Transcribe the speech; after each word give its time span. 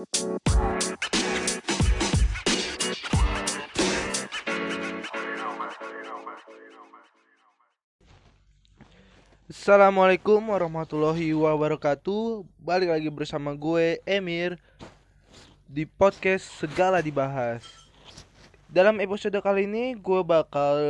Assalamualaikum 0.00 0.16
warahmatullahi 10.40 11.36
wabarakatuh. 11.36 12.48
Balik 12.64 12.96
lagi 12.96 13.12
bersama 13.12 13.52
gue 13.52 14.00
Emir 14.08 14.56
Di 15.68 15.84
podcast 15.84 16.48
Segala 16.56 17.04
Dibahas. 17.04 17.60
Dalam 18.72 19.04
episode 19.04 19.36
kali 19.44 19.68
ini 19.68 20.00
gue 20.00 20.24
bakal 20.24 20.80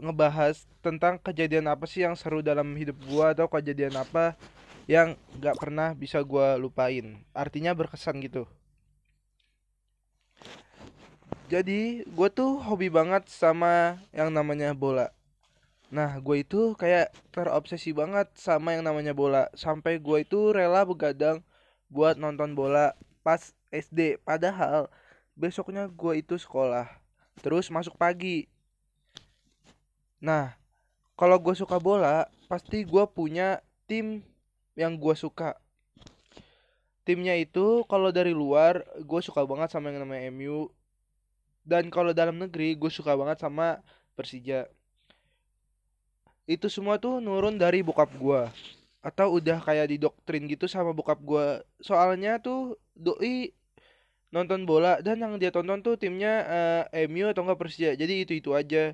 ngebahas 0.00 0.64
tentang 0.80 1.20
kejadian 1.20 1.68
apa 1.68 1.84
sih 1.84 2.00
yang 2.00 2.16
seru 2.16 2.40
dalam 2.40 2.72
hidup 2.80 2.96
gue 2.96 3.26
Atau 3.28 3.44
kejadian 3.44 4.00
apa 4.00 4.32
yang 4.84 5.16
gak 5.40 5.56
pernah 5.56 5.96
bisa 5.96 6.20
gue 6.20 6.60
lupain 6.60 7.24
Artinya 7.32 7.72
berkesan 7.72 8.20
gitu 8.20 8.44
Jadi 11.48 12.04
gue 12.04 12.28
tuh 12.32 12.60
hobi 12.60 12.92
banget 12.92 13.28
sama 13.28 14.00
yang 14.12 14.28
namanya 14.32 14.76
bola 14.76 15.14
Nah, 15.94 16.18
gue 16.18 16.42
itu 16.42 16.74
kayak 16.74 17.14
terobsesi 17.30 17.94
banget 17.94 18.26
sama 18.34 18.74
yang 18.74 18.82
namanya 18.82 19.14
bola. 19.14 19.46
Sampai 19.54 20.02
gue 20.02 20.26
itu 20.26 20.50
rela 20.50 20.82
begadang 20.82 21.38
buat 21.86 22.18
nonton 22.18 22.58
bola 22.58 22.98
pas 23.22 23.54
SD. 23.70 24.18
Padahal 24.26 24.90
besoknya 25.38 25.86
gue 25.86 26.18
itu 26.18 26.34
sekolah. 26.34 26.90
Terus 27.38 27.70
masuk 27.70 27.94
pagi. 27.94 28.50
Nah, 30.18 30.58
kalau 31.14 31.38
gue 31.38 31.54
suka 31.54 31.78
bola, 31.78 32.26
pasti 32.50 32.82
gue 32.82 33.04
punya 33.14 33.62
tim 33.86 34.26
yang 34.74 34.98
gue 34.98 35.14
suka. 35.14 35.58
Timnya 37.04 37.36
itu 37.36 37.84
kalau 37.86 38.08
dari 38.10 38.32
luar, 38.32 38.80
gue 38.96 39.20
suka 39.20 39.44
banget 39.44 39.72
sama 39.74 39.92
yang 39.92 40.06
namanya 40.06 40.30
MU. 40.32 40.72
Dan 41.64 41.88
kalau 41.88 42.12
dalam 42.12 42.36
negeri, 42.36 42.76
gue 42.76 42.90
suka 42.92 43.12
banget 43.16 43.40
sama 43.40 43.80
Persija. 44.14 44.70
Itu 46.44 46.68
semua 46.68 47.00
tuh 47.00 47.24
nurun 47.24 47.56
dari 47.56 47.80
bokap 47.80 48.14
gua. 48.20 48.52
Atau 49.04 49.36
udah 49.40 49.60
kayak 49.60 49.92
didoktrin 49.96 50.44
gitu 50.48 50.68
sama 50.68 50.92
bokap 50.92 51.20
gua. 51.24 51.64
Soalnya 51.80 52.40
tuh 52.40 52.76
doi 52.92 53.52
nonton 54.34 54.66
bola 54.66 54.98
dan 54.98 55.22
yang 55.22 55.38
dia 55.38 55.54
tonton 55.54 55.78
tuh 55.80 55.94
timnya 55.94 56.42
uh, 56.90 57.06
MU 57.08 57.32
atau 57.32 57.44
enggak 57.48 57.60
Persija. 57.60 57.90
Jadi 57.96 58.14
itu 58.28 58.32
itu 58.36 58.50
aja. 58.52 58.92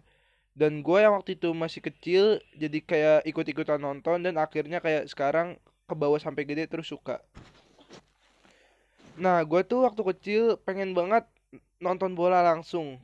Dan 0.54 0.82
gue 0.82 0.98
yang 0.98 1.14
waktu 1.14 1.38
itu 1.38 1.54
masih 1.54 1.80
kecil 1.80 2.24
jadi 2.58 2.78
kayak 2.82 3.20
ikut-ikutan 3.24 3.80
nonton 3.80 4.20
dan 4.26 4.34
akhirnya 4.36 4.82
kayak 4.82 5.06
sekarang 5.06 5.56
ke 5.90 5.94
bawah 5.98 6.22
sampai 6.22 6.46
gede 6.46 6.70
terus 6.70 6.86
suka. 6.86 7.18
Nah 9.18 9.42
gue 9.42 9.60
tuh 9.66 9.82
waktu 9.82 10.02
kecil 10.14 10.42
pengen 10.62 10.94
banget 10.94 11.26
nonton 11.82 12.14
bola 12.14 12.46
langsung. 12.46 13.02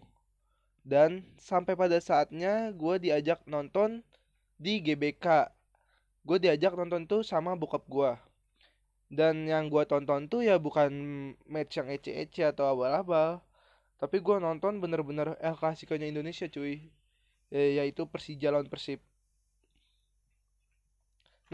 Dan 0.86 1.26
sampai 1.42 1.74
pada 1.74 1.98
saatnya 1.98 2.70
gue 2.70 3.10
diajak 3.10 3.42
nonton 3.50 4.06
di 4.54 4.78
GBK 4.78 5.50
gue 6.26 6.38
diajak 6.42 6.74
nonton 6.74 7.06
tuh 7.06 7.22
sama 7.22 7.54
bokap 7.54 7.86
gue 7.86 8.10
dan 9.06 9.46
yang 9.46 9.70
gue 9.70 9.86
tonton 9.86 10.26
tuh 10.26 10.42
ya 10.42 10.58
bukan 10.58 10.90
match 11.46 11.78
yang 11.78 11.88
ece-ece 11.94 12.42
atau 12.42 12.74
abal-abal. 12.74 13.38
Tapi 14.02 14.18
gue 14.18 14.36
nonton 14.42 14.82
bener-bener 14.82 15.38
El 15.38 15.54
Clasico-nya 15.56 16.10
Indonesia 16.10 16.50
cuy. 16.50 16.90
Ya, 17.48 17.82
yaitu 17.82 18.02
Persija 18.10 18.50
lawan 18.50 18.66
Persib. 18.66 18.98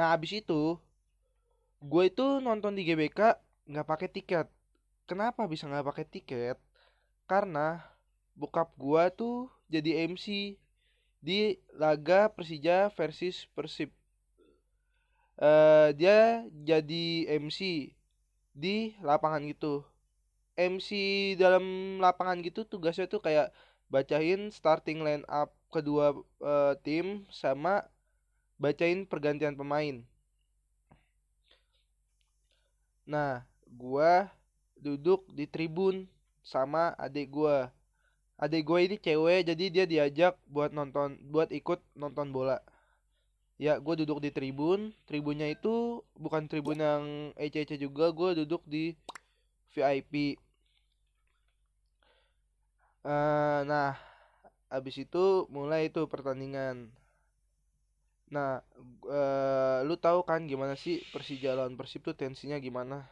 Nah 0.00 0.16
abis 0.16 0.40
itu 0.40 0.80
gue 1.82 2.04
itu 2.06 2.26
nonton 2.38 2.78
di 2.78 2.86
GBK 2.86 3.36
nggak 3.66 3.86
pakai 3.86 4.08
tiket 4.08 4.46
kenapa 5.10 5.44
bisa 5.50 5.66
nggak 5.66 5.86
pakai 5.86 6.06
tiket 6.06 6.56
karena 7.26 7.82
bokap 8.38 8.72
gue 8.78 9.04
tuh 9.14 9.50
jadi 9.68 10.06
MC 10.08 10.56
di 11.22 11.56
laga 11.78 12.26
Persija 12.28 12.90
versus 12.92 13.46
Persib. 13.54 13.94
Uh, 15.38 15.94
dia 15.96 16.44
jadi 16.66 17.38
MC 17.38 17.94
di 18.52 18.92
lapangan 19.00 19.40
gitu. 19.48 19.86
MC 20.58 20.90
dalam 21.40 21.96
lapangan 22.02 22.44
gitu 22.44 22.68
tugasnya 22.68 23.08
tuh 23.08 23.24
kayak 23.24 23.48
bacain 23.88 24.52
starting 24.52 25.00
line 25.00 25.24
up 25.30 25.56
kedua 25.72 26.12
uh, 26.44 26.76
tim 26.84 27.24
sama 27.32 27.88
bacain 28.60 29.08
pergantian 29.08 29.56
pemain. 29.56 30.04
Nah, 33.06 33.42
gua 33.66 34.30
duduk 34.78 35.26
di 35.34 35.46
tribun 35.46 36.06
sama 36.42 36.94
adik 36.98 37.30
gua. 37.30 37.70
Adik 38.42 38.66
gue 38.66 38.80
ini 38.82 38.96
cewek 38.98 39.46
jadi 39.46 39.64
dia 39.70 39.84
diajak 39.86 40.34
buat 40.50 40.74
nonton 40.74 41.14
buat 41.30 41.46
ikut 41.54 41.78
nonton 41.94 42.34
bola. 42.34 42.58
Ya 43.54 43.78
gue 43.78 43.94
duduk 44.02 44.18
di 44.18 44.34
tribun. 44.34 44.90
Tribunnya 45.06 45.46
itu 45.46 46.02
bukan 46.18 46.50
tribun 46.50 46.82
yang 46.82 47.04
ece-ece 47.38 47.78
juga 47.78 48.10
gue 48.10 48.42
duduk 48.42 48.66
di 48.66 48.98
VIP 49.72 50.42
uh, 53.06 53.10
eh, 53.10 53.60
nah 53.66 53.96
abis 54.72 55.04
itu 55.04 55.46
mulai 55.52 55.90
itu 55.92 56.04
pertandingan 56.08 56.88
nah 58.32 58.64
uh, 59.04 59.84
lu 59.84 60.00
tahu 60.00 60.24
kan 60.24 60.48
gimana 60.48 60.72
sih 60.72 61.04
Persija 61.12 61.52
lawan 61.52 61.76
Persib 61.76 62.00
tuh 62.00 62.16
tensinya 62.16 62.56
gimana? 62.56 63.04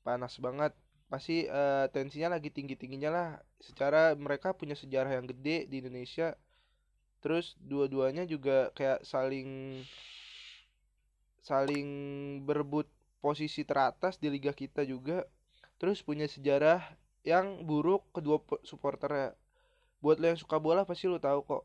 Panas 0.00 0.40
banget. 0.40 0.72
Pasti 1.12 1.44
uh, 1.44 1.86
tensinya 1.92 2.40
lagi 2.40 2.48
tinggi 2.48 2.74
tingginya 2.74 3.10
lah. 3.12 3.28
Secara 3.60 4.16
mereka 4.16 4.56
punya 4.56 4.72
sejarah 4.72 5.12
yang 5.20 5.28
gede 5.28 5.68
di 5.68 5.84
Indonesia. 5.84 6.32
Terus 7.20 7.56
dua-duanya 7.60 8.24
juga 8.24 8.72
kayak 8.72 9.04
saling 9.04 9.80
saling 11.44 11.88
berebut 12.48 12.88
posisi 13.20 13.68
teratas 13.68 14.16
di 14.16 14.32
liga 14.32 14.56
kita 14.56 14.88
juga. 14.88 15.28
Terus 15.76 16.00
punya 16.00 16.24
sejarah 16.24 16.80
yang 17.28 17.68
buruk 17.68 18.08
kedua 18.16 18.40
supporternya. 18.64 19.36
Buat 20.00 20.16
lo 20.20 20.32
yang 20.32 20.40
suka 20.40 20.56
bola 20.56 20.88
pasti 20.88 21.08
lo 21.08 21.20
tahu 21.20 21.44
kok 21.44 21.62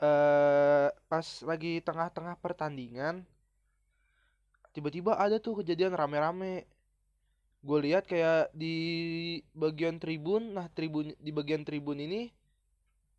uh, 0.00 0.88
pas 1.08 1.26
lagi 1.44 1.80
tengah-tengah 1.80 2.36
pertandingan 2.40 3.24
tiba-tiba 4.76 5.16
ada 5.16 5.40
tuh 5.40 5.64
kejadian 5.64 5.96
rame-rame. 5.96 6.68
Gue 7.64 7.78
lihat 7.88 8.04
kayak 8.04 8.52
di 8.52 8.76
bagian 9.56 9.96
tribun 9.96 10.52
nah 10.52 10.68
tribun 10.68 11.16
di 11.16 11.32
bagian 11.32 11.64
tribun 11.64 11.98
ini 11.98 12.30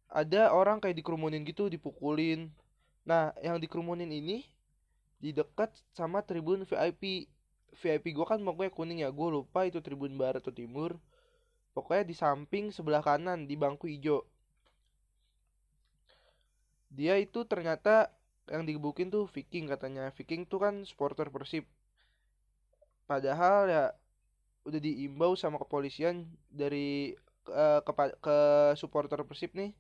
ada 0.08 0.54
orang 0.54 0.78
kayak 0.78 1.02
dikerumunin 1.02 1.42
gitu 1.44 1.68
dipukulin. 1.68 2.54
Nah 3.10 3.34
yang 3.42 3.58
dikerumunin 3.58 4.08
ini 4.14 4.46
di 5.18 5.34
dekat 5.34 5.74
sama 5.98 6.22
tribun 6.22 6.62
VIP 6.70 7.26
VIP 7.74 8.14
gue 8.14 8.26
kan 8.30 8.38
pokoknya 8.40 8.72
kuning 8.72 9.00
ya 9.02 9.10
gue 9.10 9.28
lupa 9.28 9.66
itu 9.66 9.82
tribun 9.82 10.14
barat 10.16 10.46
atau 10.46 10.54
timur. 10.54 11.02
Pokoknya 11.74 12.06
di 12.06 12.16
samping 12.16 12.70
sebelah 12.70 13.02
kanan 13.02 13.50
di 13.50 13.58
bangku 13.58 13.90
hijau 13.90 14.24
dia 16.92 17.20
itu 17.20 17.44
ternyata 17.44 18.12
yang 18.48 18.64
digebukin 18.64 19.12
tuh 19.12 19.28
Viking 19.28 19.68
katanya. 19.68 20.09
Viking 20.16 20.48
tuh 20.48 20.59
kan 20.64 20.75
supporter 20.88 21.28
Persib. 21.28 21.68
Padahal 23.08 23.68
ya 23.72 23.84
udah 24.68 24.80
diimbau 24.84 25.36
sama 25.40 25.59
kepolisian 25.64 26.28
dari 26.52 27.16
uh, 27.52 27.80
ke 27.84 27.92
ke 28.20 28.38
supporter 28.75 29.24
Persib 29.24 29.56
nih 29.56 29.72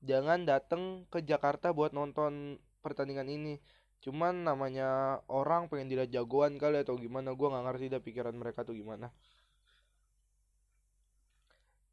jangan 0.00 0.48
datang 0.48 1.04
ke 1.12 1.20
Jakarta 1.20 1.72
buat 1.76 1.92
nonton 1.92 2.56
pertandingan 2.80 3.28
ini. 3.28 3.60
Cuman 4.00 4.48
namanya 4.48 5.20
orang 5.28 5.68
pengen 5.68 5.92
dilihat 5.92 6.08
jagoan 6.08 6.56
kali 6.56 6.80
atau 6.80 6.96
gimana 6.96 7.36
gue 7.36 7.48
nggak 7.52 7.64
ngerti 7.68 7.86
dah 7.92 8.00
pikiran 8.00 8.32
mereka 8.32 8.64
tuh 8.64 8.72
gimana. 8.72 9.12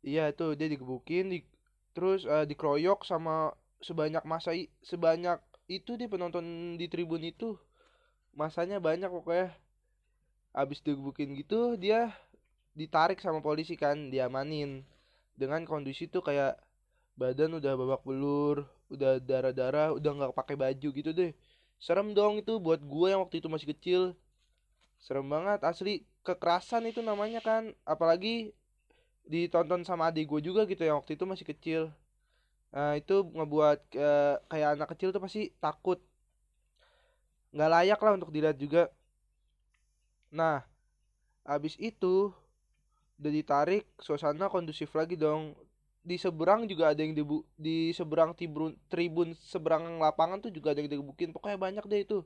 Iya 0.08 0.32
tuh 0.32 0.56
dia 0.56 0.72
digebukin 0.72 1.26
di 1.34 1.44
terus 1.92 2.24
uh, 2.24 2.48
dikeroyok 2.48 3.04
sama 3.04 3.52
sebanyak 3.82 4.24
masa 4.26 4.54
sebanyak 4.82 5.38
itu 5.68 6.00
dia 6.00 6.08
penonton 6.08 6.76
di 6.80 6.88
tribun 6.88 7.22
itu 7.22 7.60
masanya 8.34 8.80
banyak 8.80 9.10
pokoknya. 9.12 9.54
Abis 10.56 10.82
digebukin 10.82 11.38
gitu 11.38 11.78
dia 11.78 12.14
ditarik 12.74 13.22
sama 13.22 13.44
polisi 13.44 13.78
kan 13.78 14.10
diamanin. 14.10 14.82
Dengan 15.38 15.62
kondisi 15.70 16.10
tuh 16.10 16.26
kayak 16.26 16.58
badan 17.18 17.58
udah 17.58 17.74
babak 17.78 18.02
belur 18.06 18.66
udah 18.88 19.20
darah 19.20 19.52
darah 19.52 19.90
udah 19.94 20.12
nggak 20.14 20.34
pakai 20.34 20.56
baju 20.58 20.90
gitu 20.94 21.12
deh. 21.14 21.32
Serem 21.78 22.18
dong 22.18 22.42
itu 22.42 22.58
buat 22.58 22.82
gue 22.82 23.08
yang 23.14 23.22
waktu 23.22 23.44
itu 23.44 23.48
masih 23.52 23.70
kecil. 23.76 24.02
Serem 24.98 25.30
banget 25.30 25.62
asli 25.62 26.08
kekerasan 26.26 26.90
itu 26.90 27.06
namanya 27.06 27.44
kan. 27.44 27.76
Apalagi 27.86 28.56
ditonton 29.28 29.84
sama 29.84 30.10
adik 30.10 30.32
gue 30.32 30.42
juga 30.42 30.64
gitu 30.66 30.82
yang 30.88 31.04
waktu 31.04 31.20
itu 31.20 31.28
masih 31.28 31.46
kecil 31.46 31.82
Nah, 32.76 33.00
itu 33.00 33.16
ngebuat 33.24 33.80
uh, 33.96 34.36
kayak 34.52 34.70
anak 34.76 34.88
kecil 34.96 35.10
tuh 35.16 35.24
pasti 35.24 35.50
takut. 35.64 36.00
Nggak 37.56 37.72
layak 37.72 38.00
lah 38.04 38.14
untuk 38.20 38.32
dilihat 38.32 38.58
juga. 38.60 38.92
Nah, 40.36 40.64
abis 41.48 41.80
itu 41.80 42.36
udah 43.18 43.32
ditarik 43.34 43.88
suasana 43.98 44.52
kondusif 44.52 44.92
lagi 44.94 45.16
dong. 45.16 45.56
Di 46.08 46.16
seberang 46.16 46.64
juga 46.68 46.96
ada 46.96 47.04
yang 47.04 47.12
dibu 47.16 47.44
di 47.60 47.92
seberang 47.92 48.32
tribun 48.32 48.80
tribun 48.88 49.36
seberang 49.36 50.00
lapangan 50.00 50.40
tuh 50.40 50.52
juga 50.52 50.72
ada 50.76 50.80
yang 50.84 50.92
digebukin. 50.92 51.32
Pokoknya 51.36 51.60
banyak 51.60 51.84
deh 51.88 52.02
itu. 52.04 52.20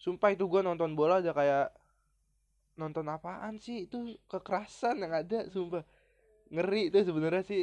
Sumpah 0.00 0.34
itu 0.34 0.46
gua 0.46 0.62
nonton 0.62 0.94
bola 0.98 1.22
aja 1.22 1.30
kayak 1.34 1.70
nonton 2.78 3.06
apaan 3.10 3.58
sih? 3.62 3.86
Itu 3.86 4.18
kekerasan 4.30 5.02
yang 5.02 5.12
ada 5.14 5.46
sumpah. 5.50 5.82
Ngeri 6.50 6.90
itu 6.90 6.98
sebenarnya 7.06 7.42
sih 7.46 7.62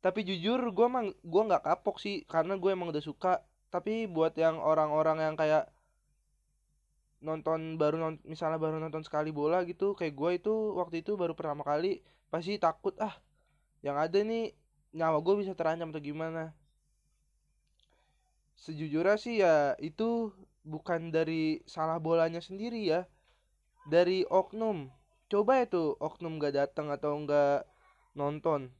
tapi 0.00 0.24
jujur 0.24 0.60
gua 0.72 0.86
emang 0.88 1.06
gua 1.20 1.42
nggak 1.48 1.64
kapok 1.68 1.96
sih 2.00 2.24
karena 2.24 2.56
gue 2.56 2.70
emang 2.72 2.88
udah 2.92 3.04
suka. 3.04 3.44
Tapi 3.70 4.08
buat 4.10 4.34
yang 4.34 4.58
orang-orang 4.58 5.22
yang 5.22 5.36
kayak 5.38 5.70
nonton 7.20 7.76
baru 7.76 8.00
nonton 8.00 8.24
misalnya 8.24 8.56
baru 8.56 8.80
nonton 8.80 9.04
sekali 9.04 9.28
bola 9.28 9.60
gitu 9.68 9.92
kayak 9.92 10.16
gue 10.16 10.30
itu 10.40 10.54
waktu 10.80 11.04
itu 11.04 11.20
baru 11.20 11.36
pertama 11.36 11.60
kali 11.60 12.00
pasti 12.32 12.56
takut 12.56 12.96
ah 12.96 13.12
yang 13.84 14.00
ada 14.00 14.24
nih 14.24 14.56
nyawa 14.96 15.20
gue 15.20 15.44
bisa 15.44 15.52
terancam 15.52 15.92
atau 15.92 16.02
gimana? 16.02 16.56
Sejujurnya 18.56 19.16
sih 19.20 19.44
ya 19.44 19.76
itu 19.80 20.32
bukan 20.64 21.12
dari 21.12 21.60
salah 21.68 22.00
bolanya 22.00 22.40
sendiri 22.40 22.88
ya. 22.88 23.04
Dari 23.88 24.24
oknum. 24.28 24.88
Coba 25.30 25.62
itu 25.62 25.96
oknum 26.00 26.42
gak 26.42 26.56
datang 26.56 26.90
atau 26.90 27.16
nggak 27.20 27.64
nonton 28.18 28.72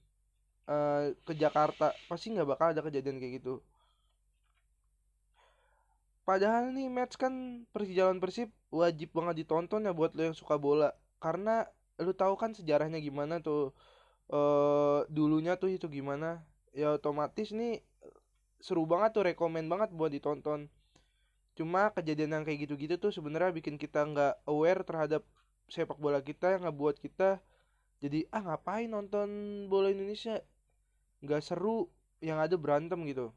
eh, 0.71 1.05
ke 1.27 1.33
Jakarta 1.35 1.93
pasti 2.09 2.27
nggak 2.35 2.49
bakal 2.49 2.67
ada 2.73 2.83
kejadian 2.87 3.19
kayak 3.19 3.43
gitu. 3.43 3.55
Padahal 6.29 6.71
nih 6.71 6.87
match 6.87 7.19
kan 7.19 7.67
Persija 7.75 8.07
lawan 8.07 8.23
Persib 8.23 8.55
wajib 8.71 9.11
banget 9.11 9.43
ditonton 9.43 9.83
ya 9.83 9.93
buat 9.93 10.15
lo 10.15 10.23
yang 10.31 10.37
suka 10.37 10.55
bola. 10.57 10.95
Karena 11.19 11.67
lu 11.99 12.13
tahu 12.15 12.39
kan 12.39 12.55
sejarahnya 12.55 13.03
gimana 13.03 13.43
tuh. 13.43 13.75
Eh 14.31 15.01
dulunya 15.11 15.59
tuh 15.59 15.75
itu 15.75 15.91
gimana? 15.91 16.47
Ya 16.71 16.95
otomatis 16.95 17.51
nih 17.51 17.83
seru 18.63 18.87
banget 18.87 19.11
tuh 19.17 19.25
rekomen 19.27 19.67
banget 19.67 19.91
buat 19.91 20.13
ditonton. 20.15 20.71
Cuma 21.59 21.91
kejadian 21.91 22.41
yang 22.41 22.45
kayak 22.47 22.71
gitu-gitu 22.71 22.95
tuh 22.97 23.11
sebenarnya 23.11 23.51
bikin 23.51 23.75
kita 23.75 24.07
nggak 24.07 24.35
aware 24.47 24.87
terhadap 24.87 25.23
sepak 25.71 25.99
bola 25.99 26.19
kita 26.23 26.59
yang 26.59 26.67
ngebuat 26.67 26.99
kita 26.99 27.39
jadi 28.03 28.27
ah 28.35 28.43
ngapain 28.43 28.91
nonton 28.91 29.29
bola 29.71 29.93
Indonesia 29.93 30.41
nggak 31.25 31.43
seru 31.45 31.89
yang 32.21 32.41
ada 32.41 32.57
berantem 32.57 33.01
gitu. 33.09 33.33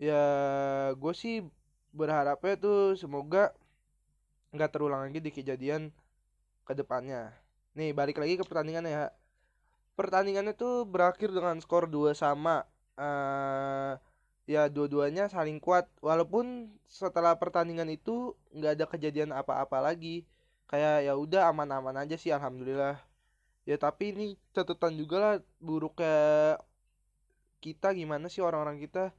Ya 0.00 0.24
gue 0.96 1.14
sih 1.16 1.44
berharapnya 1.92 2.54
tuh 2.56 2.96
semoga 2.96 3.52
nggak 4.52 4.70
terulang 4.72 5.08
lagi 5.08 5.20
di 5.20 5.32
kejadian 5.32 5.92
ke 6.68 6.72
depannya 6.76 7.32
nih 7.76 7.96
balik 7.96 8.20
lagi 8.20 8.36
ke 8.40 8.44
pertandingan 8.44 8.88
ya. 8.88 9.04
Pertandingannya 9.96 10.56
tuh 10.56 10.88
berakhir 10.88 11.32
dengan 11.32 11.60
skor 11.60 11.88
2 11.88 12.16
sama 12.16 12.64
eh 12.96 13.96
ya 14.48 14.68
dua-duanya 14.68 15.28
saling 15.28 15.60
kuat. 15.62 15.88
Walaupun 16.00 16.72
setelah 16.88 17.36
pertandingan 17.36 17.88
itu 17.92 18.36
nggak 18.56 18.72
ada 18.80 18.86
kejadian 18.88 19.30
apa-apa 19.36 19.80
lagi. 19.80 20.24
Kayak 20.68 21.04
ya 21.04 21.14
udah 21.16 21.52
aman-aman 21.52 22.00
aja 22.00 22.16
sih 22.16 22.32
alhamdulillah 22.32 22.96
ya 23.68 23.76
tapi 23.78 24.10
ini 24.12 24.26
catatan 24.54 24.92
juga 25.00 25.16
lah 25.22 25.34
buruknya 25.62 26.58
kita 27.64 27.94
gimana 27.94 28.26
sih 28.26 28.42
orang-orang 28.42 28.82
kita 28.82 29.14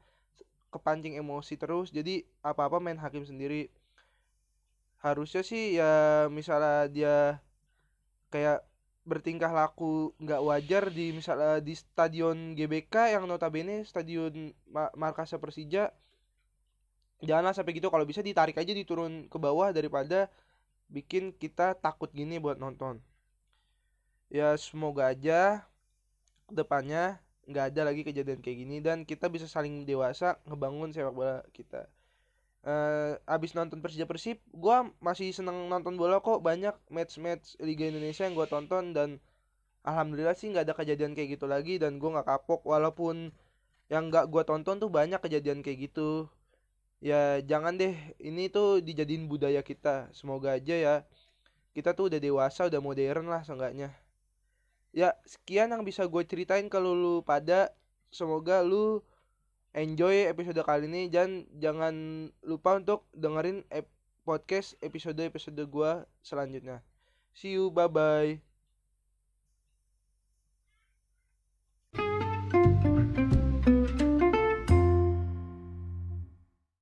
kepancing 0.74 1.16
emosi 1.22 1.54
terus. 1.56 1.88
Jadi 1.94 2.26
apa-apa 2.42 2.78
main 2.84 3.00
hakim 3.00 3.24
sendiri. 3.24 3.70
Harusnya 5.06 5.42
sih 5.44 5.78
ya 5.80 6.26
misalnya 6.32 6.88
dia 6.96 7.16
kayak 8.34 8.66
bertingkah 9.04 9.52
laku 9.52 10.16
nggak 10.24 10.42
wajar 10.48 10.84
di 10.98 11.12
misalnya 11.12 11.60
di 11.60 11.76
stadion 11.76 12.56
GBK 12.58 13.14
yang 13.14 13.24
notabene 13.28 13.84
stadion 13.84 14.56
ma- 14.72 14.94
markasnya 14.96 15.38
Persija. 15.44 15.92
Janganlah 17.24 17.56
sampai 17.56 17.74
gitu 17.80 17.88
kalau 17.88 18.04
bisa 18.04 18.20
ditarik 18.20 18.56
aja 18.60 18.74
diturun 18.76 19.32
ke 19.32 19.38
bawah 19.40 19.72
daripada 19.72 20.28
bikin 20.92 21.32
kita 21.36 21.76
takut 21.80 22.12
gini 22.12 22.36
buat 22.40 22.60
nonton 22.60 23.00
ya 24.34 24.58
semoga 24.58 25.14
aja 25.14 25.62
ke 26.50 26.54
depannya 26.58 27.22
nggak 27.46 27.66
ada 27.70 27.82
lagi 27.86 28.02
kejadian 28.02 28.42
kayak 28.42 28.58
gini 28.66 28.78
dan 28.82 29.06
kita 29.06 29.30
bisa 29.30 29.46
saling 29.46 29.86
dewasa 29.86 30.42
ngebangun 30.50 30.90
sepak 30.90 31.14
bola 31.14 31.46
kita. 31.54 31.86
Eh 32.66 33.14
abis 33.30 33.54
nonton 33.54 33.84
Persija 33.84 34.10
Persib 34.10 34.40
gua 34.50 34.90
masih 35.04 35.30
seneng 35.36 35.70
nonton 35.70 35.94
bola 36.00 36.18
kok. 36.24 36.40
Banyak 36.42 36.74
match-match 36.90 37.60
Liga 37.62 37.86
Indonesia 37.86 38.26
yang 38.26 38.34
gua 38.34 38.48
tonton 38.50 38.96
dan 38.98 39.22
alhamdulillah 39.86 40.34
sih 40.34 40.50
nggak 40.50 40.66
ada 40.72 40.76
kejadian 40.82 41.14
kayak 41.14 41.38
gitu 41.38 41.46
lagi 41.46 41.78
dan 41.78 42.00
gua 42.02 42.20
nggak 42.20 42.28
kapok. 42.32 42.66
Walaupun 42.66 43.30
yang 43.92 44.10
nggak 44.10 44.32
gua 44.34 44.44
tonton 44.48 44.80
tuh 44.82 44.90
banyak 44.90 45.20
kejadian 45.22 45.62
kayak 45.62 45.92
gitu. 45.92 46.26
Ya 47.04 47.44
jangan 47.44 47.76
deh. 47.78 47.94
Ini 48.18 48.50
tuh 48.50 48.80
dijadiin 48.80 49.28
budaya 49.28 49.62
kita. 49.62 50.10
Semoga 50.16 50.56
aja 50.58 50.74
ya. 50.74 50.96
Kita 51.76 51.92
tuh 51.92 52.08
udah 52.10 52.20
dewasa 52.24 52.72
udah 52.72 52.80
modern 52.80 53.28
lah 53.28 53.44
seenggaknya 53.44 54.03
ya 54.94 55.10
sekian 55.26 55.74
yang 55.74 55.84
bisa 55.84 56.06
gue 56.08 56.24
ceritain 56.26 56.68
kalau 56.70 56.94
lu 56.94 57.16
pada 57.26 57.74
semoga 58.14 58.62
lu 58.62 59.02
enjoy 59.74 60.30
episode 60.30 60.62
kali 60.64 60.86
ini 60.90 61.10
dan 61.10 61.46
jangan 61.58 61.96
lupa 62.46 62.78
untuk 62.78 63.06
dengerin 63.14 63.66
ep- 63.74 63.90
podcast 64.24 64.78
episode-episode 64.80 65.60
gua 65.68 66.08
selanjutnya. 66.24 66.80
See 67.36 67.58
you, 67.60 67.74
bye 67.74 67.92
bye. 67.92 68.53